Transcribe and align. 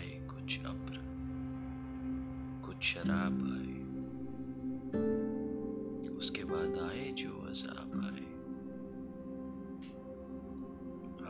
आए, 0.00 0.28
कुछ 0.30 0.60
अब्र, 0.64 0.96
कुछ 2.66 2.82
शराब 2.82 3.42
आए। 3.42 3.80
उसके 6.16 6.44
बाद 6.44 6.90
आए 6.90 7.12
जो 7.12 7.30
अजाब 7.30 8.00
आए। 8.04 8.30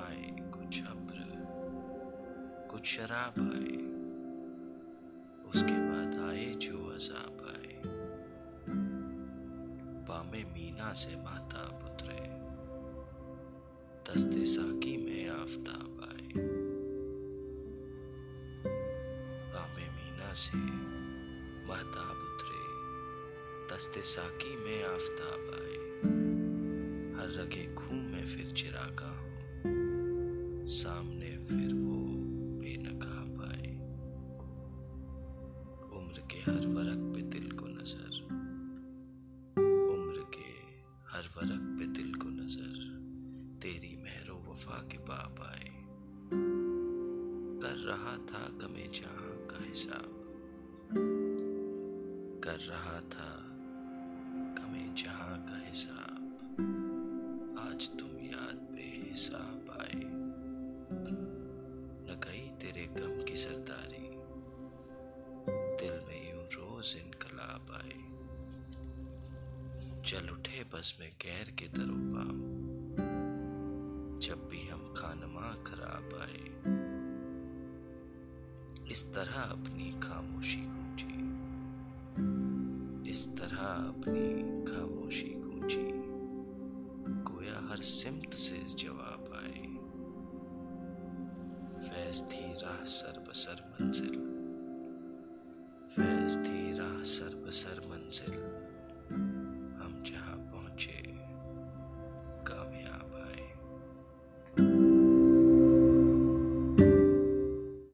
आए 0.05 0.51
कुछ 0.51 0.83
अब्र, 0.83 1.19
कुछ 2.70 2.84
शराब 2.84 3.41
आए। 3.41 3.91
उसके 5.50 5.73
बाद 5.73 6.30
आए 6.30 6.46
जो 6.46 6.87
अजाब 6.91 7.46
आए। 7.48 7.82
बामे 10.09 10.45
मीना 10.45 10.93
से 10.93 11.16
माता 11.16 11.79
पुत्रे। 11.82 12.21
दस्ते 14.12 14.45
साकी 14.45 14.96
में 14.96 15.29
आफताब 15.29 16.01
आए। 16.05 16.20
पामे 20.30 20.39
से 20.39 20.59
महताब 21.66 22.19
उतरे 22.23 22.62
दस्ते 23.66 24.02
साकी 24.02 24.57
में 24.57 24.84
आफ्ताब 24.84 25.41
आए 25.55 25.79
हर 27.19 27.29
रगे 27.41 27.75
खून 27.75 27.98
में 27.98 28.27
फिर 28.27 28.47
चिरागा 28.47 29.11
हूँ। 29.11 30.66
सामने 30.66 31.30
फिर 31.37 31.74
वो 31.74 31.98
बेनकाब 32.61 33.43
आए 33.43 33.73
उम्र 35.98 36.23
के 36.30 36.38
हर 36.38 36.66
वरक 36.66 37.02
पे 37.15 37.23
दिल 37.23 37.51
को 37.51 37.66
नज़र। 37.66 38.23
उम्र 39.91 40.24
के 40.35 40.51
हर 41.10 41.24
वरक 41.37 41.66
पे 41.79 41.87
दिल 41.87 42.15
को 42.15 42.29
नज़र। 42.29 42.79
तेरी 43.62 43.97
मेहरो 43.97 44.51
वफा 44.51 44.79
के 44.93 44.99
बाप 44.99 45.41
आए। 45.41 45.71
कर 47.63 47.76
रहा 47.76 48.16
था 48.16 48.49
गमे 48.49 48.88
जहाँ 48.95 49.30
का 49.51 49.65
हिसाब। 49.65 50.16
कर 52.51 52.59
रहा 52.59 53.01
था। 53.01 53.43
गमे 54.59 55.02
जहाँ 55.02 55.45
का 55.45 55.68
हिसाब। 55.68 56.32
आज 57.59 57.90
तुम 57.90 58.09
याद 58.09 58.54
बेहिसाब 58.54 59.76
आए। 59.80 60.02
न 62.07 62.20
गई 62.24 62.48
तेरे 62.48 62.87
गम 62.87 63.24
की 63.24 63.37
सरदारी। 63.37 64.10
दिल 65.76 66.00
में 66.09 66.34
यूँ 66.34 66.44
रोज 66.44 66.97
इनकलाब 66.97 67.72
आए। 67.72 68.00
चल 70.03 70.28
उठे 70.28 70.64
बस 70.64 70.97
में 71.00 71.12
गैर 71.22 71.50
के 71.50 71.69
दरोपाम 71.69 72.41
जब 74.19 74.48
भी 74.48 74.69
हम 74.69 74.94
खानमा 74.97 75.62
खराब 75.62 76.19
आए। 76.20 76.47
इस 78.91 79.14
तरह 79.14 79.41
अपनी 79.41 80.00
खामोशी 80.00 80.69
अपनी 83.72 84.41
खामोशी 84.65 85.34
गूंजी। 85.37 85.93
गोया 87.22 87.69
हर 87.71 87.76
सिमत 87.76 88.34
से 88.34 88.56
जवाब 88.75 89.32
आए। 89.34 89.71
फैज 91.88 92.22
थी 92.22 92.53
राह 92.53 92.84
सर 92.84 93.25
बसर 93.28 93.75
मंजिल। 93.75 94.31
फैज 95.88 96.38
थी 96.38 96.72
राह 96.72 97.03
सर 97.03 97.44
बसर 97.47 97.81
मंजिल। 97.87 98.59